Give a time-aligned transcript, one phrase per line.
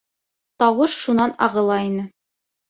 [0.63, 2.09] Тауыш шунан ағыла ине.